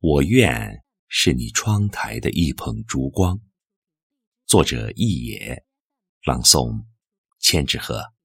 [0.00, 3.40] 我愿是你窗台的一捧烛光。
[4.46, 5.64] 作者：一野，
[6.22, 6.84] 朗诵：
[7.40, 8.17] 千纸鹤。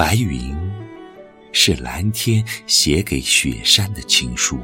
[0.00, 0.56] 白云
[1.52, 4.58] 是蓝天写给雪山的情书，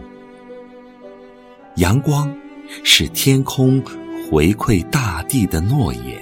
[1.74, 2.34] 阳光
[2.82, 3.82] 是天空
[4.30, 6.18] 回馈大地的诺言，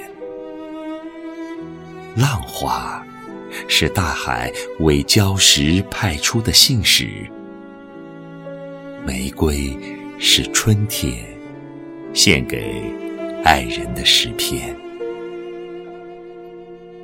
[2.17, 3.07] 浪花
[3.69, 7.09] 是大海为礁石派出的信使，
[9.07, 9.79] 玫瑰
[10.19, 11.25] 是春天
[12.13, 12.83] 献给
[13.45, 14.77] 爱人的诗篇。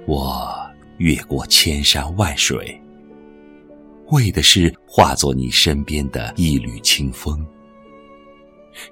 [0.07, 0.60] 我。
[1.01, 2.79] 越过千山万水，
[4.09, 7.43] 为的是化作你身边的一缕清风，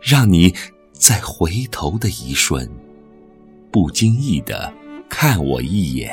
[0.00, 0.54] 让你
[0.92, 2.66] 在回头的一瞬，
[3.70, 4.72] 不经意的
[5.06, 6.10] 看我一眼。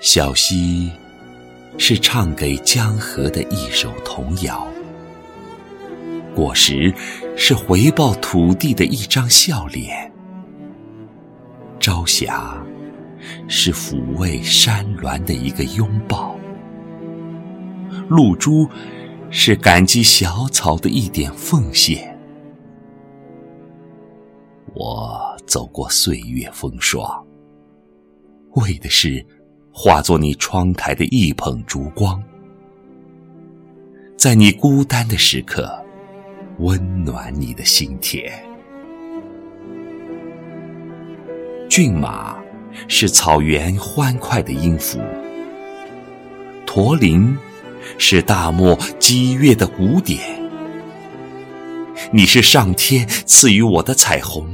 [0.00, 0.88] 小溪
[1.76, 4.64] 是唱给江河的一首童谣，
[6.36, 6.94] 果实
[7.36, 10.12] 是回报土地的一张笑脸。
[11.86, 12.60] 朝霞
[13.46, 16.36] 是抚慰山峦的一个拥抱，
[18.08, 18.68] 露珠
[19.30, 22.18] 是感激小草的一点奉献。
[24.74, 27.24] 我走过岁月风霜，
[28.56, 29.24] 为的是
[29.70, 32.20] 化作你窗台的一捧烛光，
[34.18, 35.72] 在你孤单的时刻，
[36.58, 38.44] 温暖你的心田。
[41.68, 42.36] 骏马
[42.88, 45.00] 是草原欢快的音符，
[46.64, 47.36] 驼铃
[47.98, 50.20] 是大漠激越的鼓点。
[52.12, 54.48] 你是上天赐予我的彩虹，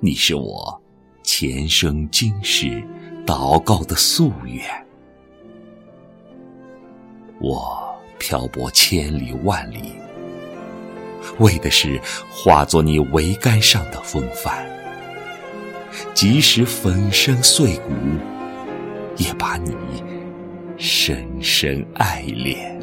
[0.00, 0.80] 你是我
[1.22, 2.82] 前生今世
[3.26, 4.62] 祷告的夙愿。
[7.40, 7.82] 我
[8.18, 9.94] 漂泊千里万里，
[11.38, 11.98] 为的是
[12.30, 14.68] 化作你桅杆上的风帆。
[16.14, 17.92] 即使粉身碎骨，
[19.16, 19.74] 也把你
[20.76, 22.78] 深深爱恋。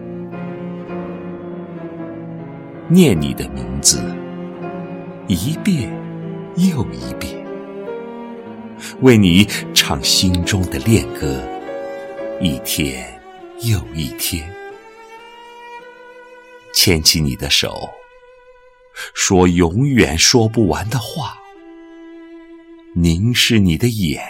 [2.89, 4.01] 念你的名字，
[5.27, 5.91] 一遍
[6.55, 7.45] 又一遍，
[9.01, 11.41] 为你唱心中的恋歌，
[12.39, 13.19] 一天
[13.61, 14.49] 又一天。
[16.73, 17.89] 牵起你的手，
[19.13, 21.37] 说永远说不完的话。
[22.99, 24.23] 凝视你的眼，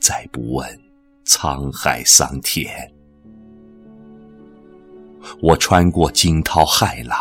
[0.00, 0.80] 再不问
[1.24, 2.92] 沧海桑田。
[5.40, 7.16] 我穿过惊涛骇浪，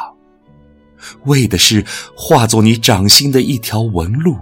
[1.26, 1.86] 为的是
[2.18, 4.36] 化作你掌心的一条纹路，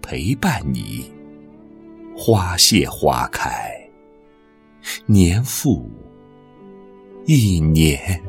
[0.00, 1.12] 陪伴你
[2.16, 3.76] 花谢花开，
[5.06, 5.90] 年复
[7.24, 8.22] 一年。